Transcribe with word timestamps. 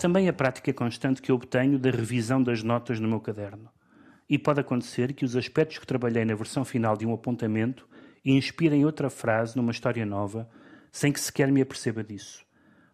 também 0.00 0.30
a 0.30 0.32
prática 0.32 0.72
constante 0.72 1.20
que 1.20 1.30
eu 1.30 1.36
obtenho 1.36 1.78
da 1.78 1.90
revisão 1.90 2.42
das 2.42 2.62
notas 2.62 2.98
no 2.98 3.06
meu 3.06 3.20
caderno. 3.20 3.68
E 4.26 4.38
pode 4.38 4.58
acontecer 4.58 5.12
que 5.12 5.26
os 5.26 5.36
aspectos 5.36 5.76
que 5.76 5.86
trabalhei 5.86 6.24
na 6.24 6.34
versão 6.34 6.64
final 6.64 6.96
de 6.96 7.04
um 7.04 7.12
apontamento 7.12 7.86
inspirem 8.24 8.82
outra 8.82 9.10
frase 9.10 9.54
numa 9.58 9.72
história 9.72 10.06
nova, 10.06 10.48
sem 10.90 11.12
que 11.12 11.20
sequer 11.20 11.52
me 11.52 11.60
aperceba 11.60 12.02
disso. 12.02 12.42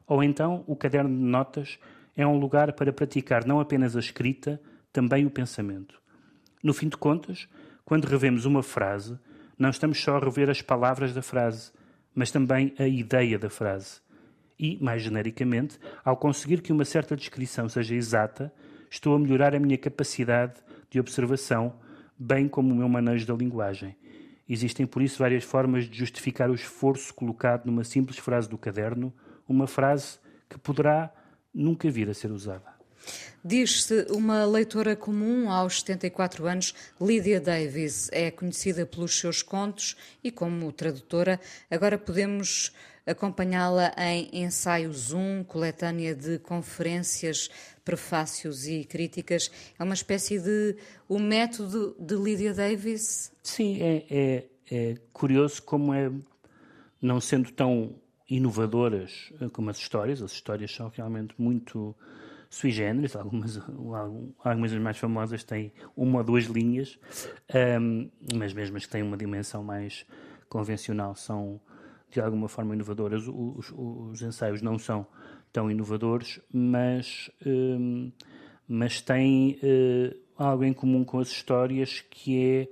Ou 0.04 0.20
então, 0.20 0.64
o 0.66 0.74
caderno 0.74 1.08
de 1.08 1.22
notas 1.22 1.78
é 2.16 2.26
um 2.26 2.38
lugar 2.38 2.72
para 2.72 2.92
praticar 2.92 3.46
não 3.46 3.60
apenas 3.60 3.94
a 3.94 4.00
escrita, 4.00 4.60
também 4.92 5.24
o 5.24 5.30
pensamento. 5.30 6.02
No 6.60 6.74
fim 6.74 6.88
de 6.88 6.96
contas, 6.96 7.46
quando 7.84 8.06
revemos 8.06 8.46
uma 8.46 8.64
frase, 8.64 9.16
não 9.56 9.70
estamos 9.70 10.02
só 10.02 10.16
a 10.16 10.20
rever 10.20 10.50
as 10.50 10.60
palavras 10.60 11.14
da 11.14 11.22
frase, 11.22 11.70
mas 12.12 12.32
também 12.32 12.74
a 12.80 12.88
ideia 12.88 13.38
da 13.38 13.48
frase. 13.48 14.00
E, 14.58 14.78
mais 14.82 15.02
genericamente, 15.02 15.78
ao 16.04 16.16
conseguir 16.16 16.62
que 16.62 16.72
uma 16.72 16.84
certa 16.84 17.16
descrição 17.16 17.68
seja 17.68 17.94
exata, 17.94 18.52
estou 18.90 19.14
a 19.14 19.18
melhorar 19.18 19.54
a 19.54 19.60
minha 19.60 19.76
capacidade 19.76 20.54
de 20.90 20.98
observação, 20.98 21.74
bem 22.18 22.48
como 22.48 22.72
o 22.72 22.76
meu 22.76 22.88
manejo 22.88 23.26
da 23.26 23.34
linguagem. 23.34 23.96
Existem, 24.48 24.86
por 24.86 25.02
isso, 25.02 25.18
várias 25.18 25.44
formas 25.44 25.88
de 25.88 25.98
justificar 25.98 26.50
o 26.50 26.54
esforço 26.54 27.12
colocado 27.12 27.66
numa 27.66 27.84
simples 27.84 28.18
frase 28.18 28.48
do 28.48 28.56
caderno, 28.56 29.12
uma 29.48 29.66
frase 29.66 30.18
que 30.48 30.58
poderá 30.58 31.12
nunca 31.52 31.90
vir 31.90 32.08
a 32.08 32.14
ser 32.14 32.30
usada. 32.30 32.76
Diz-se 33.44 34.06
uma 34.10 34.44
leitora 34.44 34.96
comum 34.96 35.50
aos 35.50 35.80
74 35.80 36.46
anos, 36.46 36.74
Lydia 37.00 37.40
Davis. 37.40 38.08
É 38.12 38.30
conhecida 38.30 38.84
pelos 38.84 39.18
seus 39.18 39.42
contos 39.42 39.96
e 40.22 40.30
como 40.30 40.72
tradutora. 40.72 41.40
Agora 41.70 41.96
podemos 41.96 42.72
acompanhá-la 43.06 43.94
em 43.96 44.44
Ensaio 44.44 44.92
Zoom, 44.92 45.44
coletânea 45.44 46.14
de 46.14 46.38
conferências, 46.40 47.48
prefácios 47.84 48.66
e 48.66 48.84
críticas. 48.84 49.50
É 49.78 49.84
uma 49.84 49.94
espécie 49.94 50.40
de 50.40 50.76
o 51.08 51.18
método 51.18 51.96
de 51.98 52.16
Lydia 52.16 52.52
Davis? 52.52 53.32
Sim, 53.42 53.80
é, 53.80 54.04
é, 54.10 54.44
é 54.70 54.94
curioso 55.12 55.62
como 55.62 55.94
é, 55.94 56.10
não 57.00 57.20
sendo 57.20 57.52
tão 57.52 57.94
inovadoras 58.28 59.32
como 59.52 59.70
as 59.70 59.78
histórias, 59.78 60.20
as 60.20 60.32
histórias 60.32 60.74
são 60.74 60.88
realmente 60.88 61.32
muito 61.38 61.94
sui 62.48 62.70
generis, 62.70 63.14
algumas, 63.14 63.60
algumas 64.42 64.70
das 64.70 64.80
mais 64.80 64.96
famosas 64.96 65.44
têm 65.44 65.72
uma 65.96 66.18
ou 66.18 66.24
duas 66.24 66.44
linhas, 66.44 66.98
um, 67.80 68.10
mas 68.34 68.52
mesmo 68.52 68.76
as 68.76 68.86
que 68.86 68.92
têm 68.92 69.02
uma 69.02 69.16
dimensão 69.16 69.62
mais 69.62 70.06
convencional 70.48 71.14
são 71.14 71.60
de 72.10 72.20
alguma 72.20 72.48
forma 72.48 72.74
inovadoras. 72.74 73.26
Os, 73.26 73.72
os 73.76 74.22
ensaios 74.22 74.62
não 74.62 74.78
são 74.78 75.06
tão 75.52 75.70
inovadores, 75.70 76.40
mas, 76.52 77.30
um, 77.44 78.12
mas 78.68 79.00
têm 79.00 79.58
uh, 79.62 80.16
algo 80.36 80.64
em 80.64 80.72
comum 80.72 81.04
com 81.04 81.18
as 81.18 81.28
histórias 81.28 82.00
que 82.10 82.68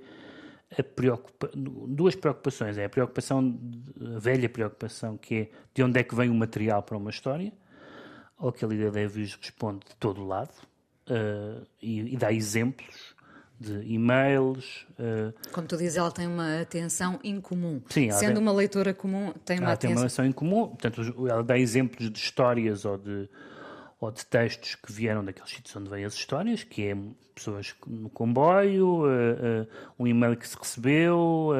é 0.77 0.83
preocupa 0.83 1.49
duas 1.53 2.15
preocupações. 2.15 2.77
É 2.77 2.85
a 2.85 2.89
preocupação, 2.89 3.59
a 4.15 4.19
velha 4.19 4.49
preocupação, 4.49 5.17
que 5.17 5.35
é 5.35 5.49
de 5.73 5.83
onde 5.83 5.99
é 5.99 6.03
que 6.03 6.15
vem 6.15 6.29
o 6.29 6.33
material 6.33 6.83
para 6.83 6.97
uma 6.97 7.09
história, 7.09 7.51
ou 8.37 8.51
que 8.51 8.65
a 8.65 8.67
Lídia 8.67 8.91
Davis 8.91 9.35
responde 9.35 9.85
de 9.87 9.95
todo 9.95 10.23
lado 10.23 10.53
uh, 11.09 11.65
e, 11.81 12.13
e, 12.13 12.17
dá 12.17 12.31
exemplos 12.31 13.14
de 13.59 13.81
e-mails. 13.85 14.85
Uh, 14.99 15.33
Como 15.51 15.67
tu 15.67 15.77
dizes, 15.77 15.97
ela 15.97 16.11
tem 16.11 16.27
uma 16.27 16.61
atenção 16.61 17.19
incomum. 17.23 17.81
Sim, 17.89 18.11
Sendo 18.11 18.33
tem, 18.33 18.41
uma 18.41 18.51
leitora 18.51 18.93
comum, 18.93 19.33
tem 19.45 19.57
uma 19.57 19.65
ela 19.67 19.73
atenção... 19.73 19.89
tem 19.89 19.97
uma 19.97 20.01
atenção 20.01 20.25
incomum. 20.25 20.67
Portanto, 20.67 21.27
ela 21.29 21.43
dá 21.43 21.57
exemplos 21.57 22.11
de 22.11 22.19
histórias 22.19 22.85
ou 22.85 22.97
de, 22.97 23.29
ou 23.99 24.11
de 24.11 24.25
textos 24.25 24.75
que 24.75 24.91
vieram 24.91 25.23
daqueles 25.23 25.49
sítios 25.49 25.75
onde 25.75 25.89
vêm 25.89 26.03
as 26.03 26.13
histórias, 26.13 26.63
que 26.63 26.87
é 26.87 26.97
pessoas 27.33 27.73
no 27.87 28.09
comboio, 28.09 29.03
uh, 29.03 29.63
uh, 29.63 29.67
um 29.97 30.07
e-mail 30.07 30.35
que 30.35 30.47
se 30.47 30.57
recebeu, 30.57 31.51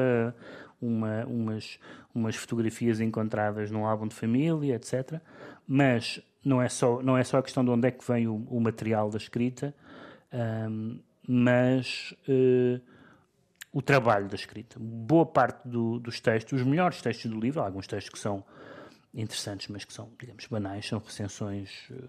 uma, 0.80 1.24
umas, 1.24 1.78
umas 2.14 2.36
fotografias 2.36 3.00
encontradas 3.00 3.70
num 3.70 3.86
álbum 3.86 4.06
de 4.06 4.14
família, 4.14 4.76
etc. 4.76 5.20
Mas 5.66 6.20
não 6.44 6.62
é 6.62 6.68
só, 6.68 7.02
não 7.02 7.16
é 7.16 7.24
só 7.24 7.38
a 7.38 7.42
questão 7.42 7.64
de 7.64 7.70
onde 7.70 7.88
é 7.88 7.90
que 7.90 8.06
vem 8.06 8.28
o, 8.28 8.36
o 8.48 8.60
material 8.60 9.10
da 9.10 9.16
escrita, 9.16 9.74
um, 10.32 11.00
mas 11.26 12.14
uh, 12.28 12.80
o 13.72 13.82
trabalho 13.82 14.28
da 14.28 14.34
escrita. 14.34 14.78
Boa 14.78 15.26
parte 15.26 15.66
do, 15.68 15.98
dos 15.98 16.20
textos, 16.20 16.60
os 16.60 16.66
melhores 16.66 17.02
textos 17.02 17.30
do 17.30 17.38
livro, 17.38 17.60
alguns 17.60 17.86
textos 17.86 18.12
que 18.12 18.18
são 18.18 18.44
interessantes, 19.12 19.68
mas 19.68 19.84
que 19.84 19.92
são, 19.92 20.10
digamos, 20.18 20.46
banais, 20.46 20.86
são 20.86 20.98
recensões 20.98 21.88
uh, 21.90 22.08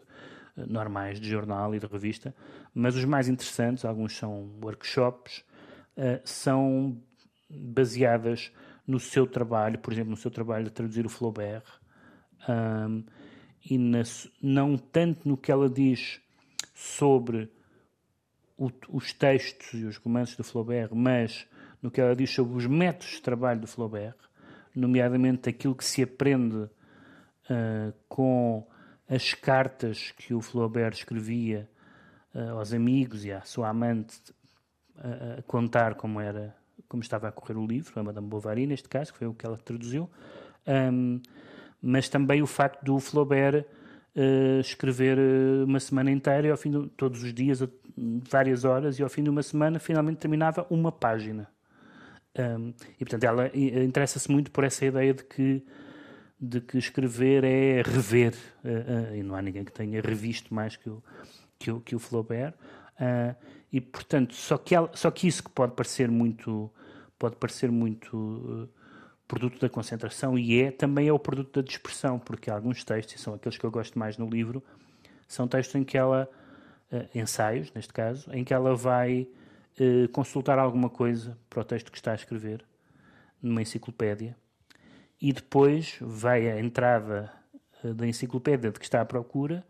normais 0.67 1.19
de 1.19 1.29
jornal 1.29 1.73
e 1.73 1.79
de 1.79 1.87
revista, 1.87 2.35
mas 2.73 2.95
os 2.95 3.05
mais 3.05 3.27
interessantes, 3.27 3.85
alguns 3.85 4.15
são 4.15 4.51
workshops, 4.61 5.43
uh, 5.97 6.21
são 6.23 7.01
baseadas 7.49 8.51
no 8.85 8.99
seu 8.99 9.27
trabalho, 9.27 9.79
por 9.79 9.91
exemplo, 9.91 10.11
no 10.11 10.17
seu 10.17 10.31
trabalho 10.31 10.65
de 10.65 10.71
traduzir 10.71 11.05
o 11.05 11.09
Flaubert, 11.09 11.65
um, 12.47 13.03
e 13.69 13.77
na, 13.77 14.03
não 14.41 14.77
tanto 14.77 15.27
no 15.27 15.35
que 15.35 15.51
ela 15.51 15.69
diz 15.69 16.21
sobre 16.73 17.51
o, 18.57 18.71
os 18.89 19.13
textos 19.13 19.79
e 19.79 19.85
os 19.85 19.97
romances 19.97 20.35
do 20.35 20.43
Flaubert, 20.43 20.89
mas 20.93 21.47
no 21.81 21.91
que 21.91 22.01
ela 22.01 22.15
diz 22.15 22.31
sobre 22.31 22.57
os 22.57 22.65
métodos 22.65 23.15
de 23.15 23.21
trabalho 23.21 23.61
do 23.61 23.67
Flaubert, 23.67 24.15
nomeadamente 24.75 25.49
aquilo 25.49 25.75
que 25.75 25.85
se 25.85 26.01
aprende 26.01 26.57
uh, 26.57 27.93
com 28.09 28.67
as 29.07 29.33
cartas 29.33 30.11
que 30.11 30.33
o 30.33 30.41
Flaubert 30.41 30.93
escrevia 30.93 31.69
uh, 32.33 32.57
aos 32.57 32.73
amigos 32.73 33.23
e 33.23 33.31
à 33.31 33.41
sua 33.41 33.69
amante 33.69 34.17
uh, 34.97 35.39
a 35.39 35.41
contar 35.43 35.95
como 35.95 36.19
era 36.19 36.55
como 36.87 37.03
estava 37.03 37.27
a 37.27 37.31
correr 37.31 37.57
o 37.57 37.65
livro, 37.65 37.99
a 37.99 38.03
Madame 38.03 38.27
Bovary 38.27 38.65
neste 38.65 38.87
caso, 38.87 39.11
que 39.11 39.19
foi 39.19 39.27
o 39.27 39.33
que 39.33 39.45
ela 39.45 39.57
traduziu. 39.57 40.09
Um, 40.65 41.21
mas 41.81 42.07
também 42.07 42.41
o 42.41 42.47
facto 42.47 42.83
do 42.83 42.99
Flaubert 42.99 43.65
uh, 44.15 44.59
escrever 44.59 45.17
uh, 45.17 45.65
uma 45.65 45.79
semana 45.79 46.11
inteira 46.11 46.47
e 46.47 46.51
ao 46.51 46.57
fim 46.57 46.71
de, 46.71 46.89
todos 46.89 47.23
os 47.23 47.33
dias, 47.33 47.61
várias 48.29 48.65
horas, 48.65 48.99
e 48.99 49.03
ao 49.03 49.09
fim 49.09 49.23
de 49.23 49.29
uma 49.29 49.43
semana 49.43 49.79
finalmente 49.79 50.17
terminava 50.17 50.65
uma 50.69 50.91
página. 50.91 51.47
Um, 52.37 52.73
e 52.99 53.05
portanto 53.05 53.23
ela 53.23 53.51
interessa-se 53.55 54.29
muito 54.29 54.51
por 54.51 54.63
essa 54.63 54.85
ideia 54.85 55.13
de 55.13 55.23
que 55.23 55.63
de 56.39 56.61
que 56.61 56.77
escrever 56.77 57.43
é 57.43 57.81
rever 57.81 58.35
uh, 58.63 59.15
e 59.15 59.23
não 59.23 59.33
há 59.33 59.41
ninguém 59.41 59.63
que 59.63 59.71
tenha 59.71 59.99
revisto 59.99 60.53
mais 60.53 60.75
que 60.75 60.87
o 60.87 61.03
que 61.57 61.71
o, 61.71 61.79
que 61.79 61.95
o 61.95 61.99
Flaubert 61.99 62.53
e 63.73 63.81
portanto 63.81 64.35
só 64.35 64.55
que 64.55 64.75
ela, 64.75 64.91
só 64.93 65.09
que 65.09 65.27
isso 65.27 65.43
que 65.43 65.49
pode 65.49 65.73
parecer 65.73 66.11
muito 66.11 66.71
pode 67.17 67.37
parecer 67.37 67.71
muito 67.71 68.69
produto 69.27 69.59
da 69.59 69.69
concentração 69.69 70.37
e 70.37 70.61
é 70.61 70.71
também 70.71 71.07
é 71.07 71.13
o 71.13 71.19
produto 71.19 71.59
da 71.59 71.67
dispersão, 71.67 72.17
porque 72.17 72.49
alguns 72.49 72.83
textos, 72.83 73.15
e 73.15 73.17
são 73.19 73.33
aqueles 73.33 73.57
que 73.57 73.65
eu 73.65 73.71
gosto 73.71 73.99
mais 73.99 74.17
no 74.17 74.27
livro, 74.27 74.63
são 75.27 75.47
textos 75.47 75.75
em 75.75 75.83
que 75.83 75.97
ela, 75.97 76.29
uh, 76.91 77.17
ensaios 77.17 77.71
neste 77.73 77.91
caso, 77.91 78.31
em 78.33 78.43
que 78.43 78.53
ela 78.53 78.75
vai 78.75 79.27
uh, 79.79 80.07
consultar 80.09 80.57
alguma 80.57 80.89
coisa 80.89 81.37
para 81.49 81.61
o 81.61 81.63
texto 81.65 81.91
que 81.91 81.97
está 81.97 82.13
a 82.13 82.15
escrever, 82.15 82.63
numa 83.41 83.61
enciclopédia, 83.61 84.35
e 85.21 85.33
depois 85.33 85.97
vai 85.99 86.49
à 86.49 86.59
entrada 86.59 87.31
uh, 87.83 87.93
da 87.93 88.07
enciclopédia 88.07 88.71
de 88.71 88.79
que 88.79 88.85
está 88.85 89.01
à 89.01 89.05
procura 89.05 89.65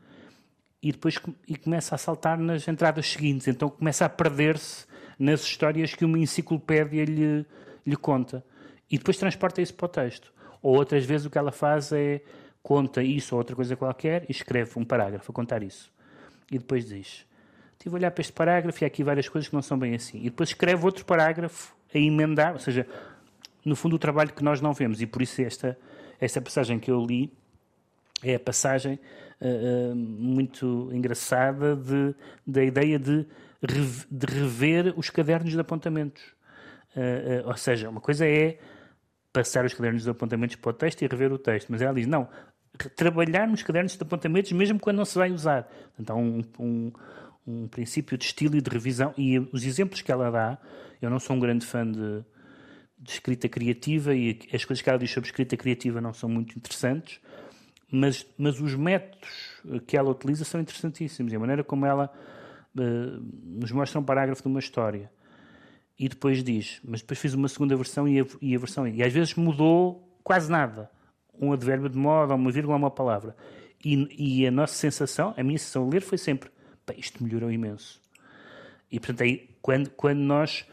e 0.84 0.92
depois 0.92 1.20
e 1.48 1.56
começa 1.58 1.96
a 1.96 1.98
saltar 1.98 2.38
nas 2.38 2.68
entradas 2.68 3.12
seguintes, 3.12 3.48
então 3.48 3.70
começa 3.72 4.06
a 4.06 4.10
perder-se 4.10 4.86
nas 5.18 5.42
histórias 5.42 5.96
que 5.96 6.06
uma 6.06 6.20
enciclopédia 6.20 7.04
lhe, 7.04 7.44
lhe 7.84 7.96
conta 7.96 8.46
e 8.90 8.98
depois 8.98 9.18
transporta 9.18 9.62
isso 9.62 9.74
para 9.74 9.86
o 9.86 9.90
texto. 9.90 10.34
Ou 10.62 10.76
outras 10.76 11.06
vezes 11.06 11.26
o 11.26 11.30
que 11.30 11.38
ela 11.38 11.52
faz 11.52 11.92
é 11.92 12.22
conta 12.64 13.02
isso 13.02 13.36
ou 13.36 13.40
outra 13.40 13.56
coisa 13.56 13.76
qualquer 13.76 14.26
e 14.28 14.32
escreve 14.32 14.72
um 14.78 14.84
parágrafo 14.84 15.32
a 15.32 15.34
contar 15.34 15.64
isso. 15.64 15.92
E 16.52 16.58
depois 16.58 16.86
diz: 16.86 17.26
Estive 17.74 17.96
a 17.96 17.98
olhar 17.98 18.12
para 18.12 18.22
este 18.22 18.34
parágrafo 18.34 18.84
e 18.84 18.86
há 18.86 18.88
aqui 18.88 19.04
várias 19.04 19.30
coisas 19.30 19.48
que 19.48 19.56
não 19.56 19.62
são 19.62 19.78
bem 19.78 19.96
assim. 19.96 20.20
E 20.20 20.26
depois 20.26 20.50
escreve 20.50 20.84
outro 20.84 21.06
parágrafo 21.06 21.76
a 21.94 21.98
emendar, 21.98 22.54
ou 22.54 22.60
seja, 22.60 22.88
no 23.64 23.76
fundo 23.76 23.96
o 23.96 24.00
trabalho 24.00 24.34
que 24.34 24.44
nós 24.44 24.62
não 24.62 24.74
vemos. 24.74 25.02
E 25.02 25.06
por 25.06 25.22
isso 25.22 25.42
esta, 25.42 25.78
esta 26.20 26.42
passagem 26.42 26.80
que 26.80 26.90
eu 26.90 27.06
li 27.06 27.32
é 28.24 28.36
a 28.36 28.40
passagem 28.40 29.00
uh, 29.40 29.92
uh, 29.92 29.96
muito 29.96 30.90
engraçada 30.92 31.76
de, 31.76 32.16
da 32.46 32.64
ideia 32.64 32.98
de, 32.98 33.26
de 34.10 34.26
rever 34.26 34.94
os 34.98 35.10
cadernos 35.10 35.54
de 35.54 35.60
apontamentos. 35.60 36.24
Uh, 36.96 37.48
ou 37.48 37.56
seja, 37.56 37.90
uma 37.90 38.02
coisa 38.02 38.26
é 38.26 38.58
passar 39.32 39.66
os 39.66 39.74
cadernos 39.74 40.04
de 40.04 40.10
apontamentos 40.10 40.56
para 40.56 40.70
o 40.70 40.74
texto 40.74 41.02
e 41.02 41.08
rever 41.08 41.32
o 41.32 41.38
texto. 41.38 41.70
Mas 41.70 41.82
ela 41.82 41.94
diz, 41.94 42.08
não, 42.08 42.28
trabalhar 42.96 43.48
nos 43.48 43.64
cadernos 43.64 43.96
de 43.96 44.02
apontamentos 44.02 44.52
mesmo 44.52 44.80
quando 44.80 44.98
não 44.98 45.06
se 45.06 45.18
vai 45.18 45.32
usar. 45.32 45.70
Então, 46.00 46.20
um, 46.20 46.44
um, 46.60 46.92
um 47.46 47.68
princípio 47.68 48.18
de 48.18 48.26
estilo 48.26 48.56
e 48.56 48.62
de 48.62 48.70
revisão. 48.70 49.14
E 49.18 49.40
os 49.40 49.64
exemplos 49.64 50.02
que 50.02 50.12
ela 50.12 50.30
dá, 50.30 50.58
eu 51.02 51.10
não 51.10 51.20
sou 51.20 51.36
um 51.36 51.40
grande 51.40 51.66
fã 51.66 51.90
de, 51.90 52.24
de 53.00 53.12
escrita 53.12 53.48
criativa 53.48 54.14
e 54.16 54.40
as 54.54 54.66
coisas 54.66 54.82
que 54.82 54.90
ela 54.90 55.00
diz 55.00 55.12
sobre 55.12 55.30
escrita 55.30 55.56
criativa 55.56 56.02
não 56.02 56.14
são 56.14 56.30
muito 56.30 56.58
interessantes, 56.58 57.20
mas, 57.92 58.26
mas 58.38 58.60
os 58.60 58.76
métodos 58.76 59.62
que 59.86 59.96
ela 59.96 60.10
utiliza 60.10 60.44
são 60.44 60.60
interessantíssimos. 60.60 61.32
E 61.32 61.36
a 61.36 61.40
maneira 61.40 61.64
como 61.64 61.86
ela 61.86 62.12
uh, 62.76 63.60
nos 63.60 63.72
mostra 63.72 64.00
um 64.00 64.04
parágrafo 64.04 64.42
de 64.42 64.48
uma 64.48 64.60
história 64.60 65.10
e 66.00 66.08
depois 66.08 66.44
diz, 66.44 66.80
mas 66.84 67.02
depois 67.02 67.20
fiz 67.20 67.34
uma 67.34 67.48
segunda 67.48 67.76
versão 67.76 68.08
e 68.08 68.20
a, 68.20 68.26
e 68.42 68.56
a 68.56 68.60
versão. 68.60 68.88
E 68.88 69.02
às 69.02 69.12
vezes 69.12 69.34
mudou 69.36 70.08
quase 70.24 70.52
nada. 70.52 70.92
Um 71.40 71.52
advérbio 71.52 71.90
de 71.90 71.98
moda, 71.98 72.36
uma 72.36 72.52
vírgula, 72.52 72.78
uma 72.78 72.92
palavra. 72.92 73.36
E, 73.84 74.42
e, 74.42 74.48
a 74.48 74.52
nossa 74.52 74.74
sensação, 74.74 75.34
a 75.38 75.44
minha 75.44 75.58
sensação 75.58 75.86
a 75.86 75.90
ler 75.90 76.02
foi 76.02 76.18
sempre: 76.18 76.50
isto 76.98 77.24
melhorou 77.24 77.52
imenso. 77.52 78.02
E 78.92 79.00
portanto, 79.00 79.24
aí, 79.24 79.50
quando, 79.62 79.90
quando 79.92 80.20
nós 80.20 80.66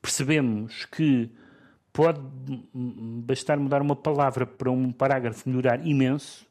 percebemos 0.00 0.84
que 0.86 1.30
pode 1.92 2.20
bastar 2.74 3.58
mudar 3.58 3.82
uma 3.82 3.96
palavra 3.96 4.46
para 4.46 4.70
um 4.70 4.92
parágrafo 4.92 5.48
melhorar 5.48 5.84
imenso, 5.86 6.46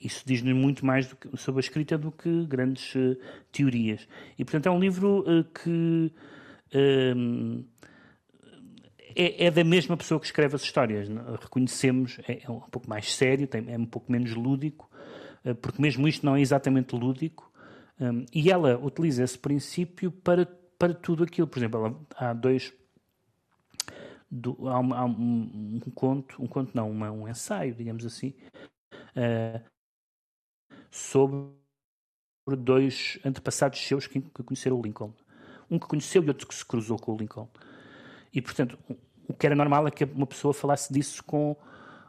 isso 0.00 0.22
diz-nos 0.26 0.54
muito 0.54 0.84
mais 0.84 1.12
que, 1.12 1.36
sobre 1.36 1.60
a 1.60 1.64
escrita 1.64 1.98
do 1.98 2.10
que 2.10 2.46
grandes 2.46 2.94
uh, 2.94 3.16
teorias. 3.52 4.08
E 4.38 4.44
portanto, 4.44 4.66
é 4.66 4.70
um 4.70 4.80
livro 4.80 5.20
uh, 5.20 5.44
que. 5.44 6.12
Uh, 6.74 7.64
é, 9.14 9.46
é, 9.46 9.50
da 9.50 9.64
mesma 9.64 9.96
pessoa 9.96 10.20
que 10.20 10.26
escreve 10.26 10.54
as 10.54 10.62
histórias. 10.62 11.08
Reconhecemos, 11.40 12.18
é, 12.28 12.42
é, 12.44 12.50
um 12.50 12.60
pouco 12.60 12.88
mais 12.88 13.12
sério, 13.12 13.48
é 13.52 13.76
um 13.76 13.86
pouco 13.86 14.10
menos 14.10 14.34
lúdico, 14.34 14.90
eh, 15.44 15.54
porque 15.54 15.80
mesmo 15.80 16.06
isto 16.06 16.24
não 16.24 16.36
é 16.36 16.40
exatamente 16.40 16.94
lúdico. 16.94 17.50
Um, 18.00 18.24
e 18.32 18.50
ela 18.50 18.78
utiliza 18.78 19.22
esse 19.22 19.38
princípio 19.38 20.10
para, 20.10 20.46
para 20.78 20.94
tudo 20.94 21.24
aquilo. 21.24 21.46
Por 21.46 21.58
exemplo, 21.58 21.86
ela, 21.86 22.00
há 22.16 22.32
dois. 22.32 22.72
Do, 24.30 24.68
há, 24.68 24.78
um, 24.78 24.94
há 24.94 25.04
um, 25.04 25.80
um, 25.86 25.90
conto, 25.90 26.42
um 26.42 26.46
conto 26.46 26.70
não, 26.72 26.90
uma, 26.90 27.10
um 27.10 27.28
ensaio, 27.28 27.74
digamos 27.74 28.06
assim, 28.06 28.32
uh, 29.16 29.60
sobre 30.88 31.50
dois 32.56 33.18
antepassados 33.24 33.80
seus 33.80 34.06
que, 34.06 34.20
que 34.20 34.42
conheceram 34.44 34.78
o 34.78 34.82
Lincoln. 34.82 35.12
Um 35.70 35.78
que 35.78 35.86
conheceu 35.86 36.22
e 36.24 36.28
outro 36.28 36.46
que 36.46 36.54
se 36.54 36.64
cruzou 36.64 36.98
com 36.98 37.14
o 37.14 37.16
Lincoln. 37.16 37.48
E, 38.32 38.40
portanto, 38.40 38.78
o 39.28 39.34
que 39.34 39.46
era 39.46 39.54
normal 39.54 39.86
é 39.86 39.90
que 39.90 40.04
uma 40.04 40.26
pessoa 40.26 40.52
falasse 40.52 40.92
disso 40.92 41.22
com 41.24 41.56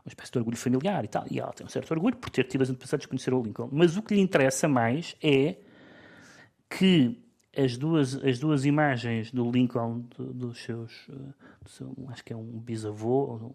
uma 0.03 0.09
espécie 0.09 0.31
de 0.31 0.37
orgulho 0.39 0.57
familiar 0.57 1.03
e 1.05 1.07
tal. 1.07 1.25
E 1.29 1.39
ela 1.39 1.53
tem 1.53 1.65
um 1.65 1.69
certo 1.69 1.91
orgulho 1.91 2.15
por 2.15 2.29
ter 2.29 2.43
tido 2.45 2.61
as 2.61 2.69
antepassadas 2.69 3.03
de 3.03 3.07
conhecer 3.07 3.33
o 3.33 3.41
Lincoln. 3.41 3.69
Mas 3.71 3.97
o 3.97 4.01
que 4.01 4.15
lhe 4.15 4.21
interessa 4.21 4.67
mais 4.67 5.15
é 5.21 5.55
que 6.69 7.21
as 7.55 7.77
duas, 7.77 8.15
as 8.23 8.39
duas 8.39 8.65
imagens 8.65 9.31
do 9.31 9.49
Lincoln, 9.51 10.05
do, 10.17 10.33
dos 10.33 10.63
seus, 10.63 11.07
do 11.61 11.69
seu, 11.69 11.93
acho 12.07 12.23
que 12.23 12.31
é 12.31 12.35
um 12.35 12.59
bisavô, 12.59 13.53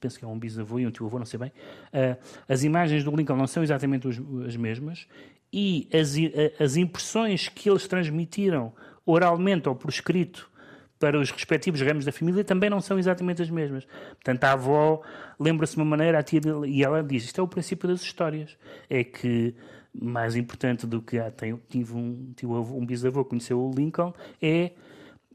penso 0.00 0.18
que 0.18 0.24
é 0.24 0.28
um 0.28 0.38
bisavô 0.38 0.78
e 0.78 0.86
um 0.86 0.90
tio-avô, 0.90 1.18
não 1.18 1.26
sei 1.26 1.40
bem, 1.40 1.48
uh, 1.48 2.16
as 2.48 2.62
imagens 2.62 3.02
do 3.02 3.14
Lincoln 3.14 3.36
não 3.36 3.48
são 3.48 3.62
exatamente 3.62 4.06
os, 4.06 4.18
as 4.46 4.56
mesmas 4.56 5.08
e 5.52 5.88
as, 5.92 6.14
as 6.60 6.76
impressões 6.76 7.48
que 7.48 7.68
eles 7.68 7.86
transmitiram 7.88 8.72
oralmente 9.04 9.68
ou 9.68 9.74
por 9.74 9.90
escrito 9.90 10.50
para 10.98 11.18
os 11.18 11.30
respectivos 11.30 11.80
ramos 11.80 12.04
da 12.04 12.12
família 12.12 12.44
também 12.44 12.70
não 12.70 12.80
são 12.80 12.96
exatamente 12.98 13.42
as 13.42 13.50
mesmas. 13.50 13.84
Portanto, 14.12 14.44
a 14.44 14.52
avó 14.52 15.02
lembra-se 15.38 15.74
de 15.74 15.80
uma 15.80 15.84
maneira, 15.84 16.18
a 16.18 16.22
tia 16.22 16.40
e 16.66 16.84
ela 16.84 17.02
diz: 17.02 17.24
Isto 17.24 17.40
é 17.40 17.44
o 17.44 17.48
princípio 17.48 17.88
das 17.88 18.02
histórias. 18.02 18.56
É 18.88 19.02
que 19.02 19.54
mais 19.92 20.36
importante 20.36 20.86
do 20.86 21.02
que 21.02 21.18
ah, 21.18 21.30
tem, 21.30 21.60
tive 21.68 21.94
um, 21.94 22.32
tive 22.34 22.52
um 22.52 22.86
bisavô 22.86 23.24
que 23.24 23.30
conheceu 23.30 23.60
o 23.60 23.70
Lincoln 23.74 24.14
é 24.40 24.72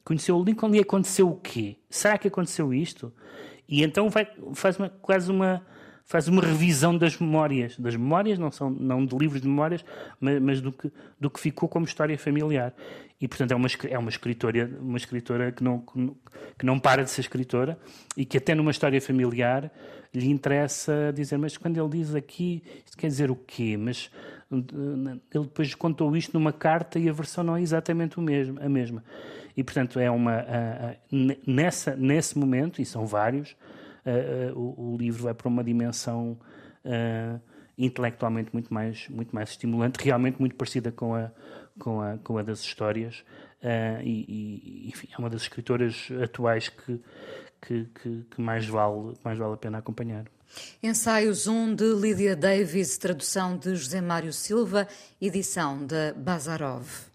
conheceu 0.03 0.37
o 0.37 0.43
Lincoln 0.43 0.73
e 0.73 0.79
aconteceu 0.79 1.29
o 1.29 1.35
quê? 1.35 1.75
Será 1.89 2.17
que 2.17 2.29
aconteceu 2.29 2.73
isto? 2.73 3.13
E 3.67 3.83
então 3.83 4.09
vai, 4.09 4.25
faz 4.53 4.79
uma, 4.79 4.89
quase 4.89 5.29
uma 5.29 5.61
faz 6.07 6.29
uma 6.29 6.41
revisão 6.41 6.97
das 6.97 7.19
memórias, 7.19 7.77
das 7.77 7.95
memórias 7.95 8.39
não 8.39 8.49
são 8.49 8.69
não 8.69 9.05
de 9.05 9.15
livros 9.15 9.41
de 9.41 9.47
memórias, 9.47 9.83
mas, 10.19 10.41
mas 10.41 10.61
do 10.61 10.71
que 10.71 10.89
do 11.19 11.29
que 11.29 11.39
ficou 11.39 11.67
como 11.67 11.85
história 11.85 12.17
familiar. 12.17 12.73
E 13.19 13.27
portanto 13.27 13.51
é 13.51 13.55
uma 13.55 13.67
é 13.89 13.97
uma 13.99 14.09
escritora, 14.09 14.71
uma 14.79 14.97
escritora 14.97 15.51
que 15.51 15.61
não 15.63 15.79
que 16.57 16.65
não 16.65 16.79
para 16.79 17.03
de 17.03 17.11
ser 17.11 17.21
escritora 17.21 17.77
e 18.15 18.25
que 18.25 18.37
até 18.37 18.55
numa 18.55 18.71
história 18.71 19.01
familiar 19.01 19.69
lhe 20.13 20.29
interessa 20.29 21.11
dizer, 21.13 21.37
mas 21.37 21.57
quando 21.57 21.77
ele 21.77 21.89
diz 21.89 22.15
aqui, 22.15 22.63
isto 22.85 22.97
quer 22.97 23.07
dizer 23.07 23.29
o 23.29 23.35
quê? 23.35 23.75
Mas 23.77 24.09
ele 24.49 25.43
depois 25.43 25.75
contou 25.75 26.15
isto 26.15 26.33
numa 26.33 26.53
carta 26.53 26.97
e 26.97 27.09
a 27.09 27.11
versão 27.11 27.43
não 27.43 27.57
é 27.57 27.61
exatamente 27.61 28.17
o 28.17 28.21
mesmo, 28.21 28.57
a 28.61 28.69
mesma. 28.69 29.03
E 29.57 29.63
portanto 29.63 29.99
é 29.99 30.09
uma 30.09 30.45
nessa 31.45 31.97
nesse 31.97 32.37
momento 32.37 32.81
e 32.81 32.85
são 32.85 33.05
vários 33.05 33.57
uh, 34.07 34.57
o, 34.57 34.93
o, 34.93 34.97
livro 34.97 35.23
vai 35.23 35.33
para 35.33 35.47
uma 35.47 35.63
dimensão 35.63 36.39
uh, 36.85 37.41
intelectualmente 37.77 38.49
muito 38.53 38.73
mais, 38.73 39.07
muito 39.09 39.35
mais 39.35 39.49
estimulante, 39.49 40.03
realmente 40.03 40.39
muito 40.39 40.55
parecida 40.55 40.91
com 40.91 41.13
a, 41.13 41.31
com 41.77 42.01
a, 42.01 42.17
com 42.17 42.37
a 42.37 42.43
das 42.43 42.61
histórias. 42.61 43.23
Uh, 43.61 44.01
e, 44.03 44.25
e, 44.27 44.89
enfim, 44.89 45.09
é 45.11 45.17
uma 45.17 45.29
das 45.29 45.41
escritoras 45.43 46.09
atuais 46.23 46.69
que, 46.69 47.01
que, 47.61 47.85
que, 47.85 48.25
que, 48.31 48.41
mais, 48.41 48.65
vale, 48.67 49.13
mais 49.23 49.37
vale 49.37 49.53
a 49.53 49.57
pena 49.57 49.77
acompanhar. 49.79 50.25
Ensaios 50.81 51.45
1 51.45 51.75
de 51.75 51.93
Lídia 51.93 52.35
Davis, 52.35 52.97
tradução 52.97 53.57
de 53.57 53.75
José 53.75 53.99
Mário 53.99 54.31
Silva, 54.31 54.87
edição 55.19 55.85
da 55.85 56.13
Bazarov. 56.15 57.05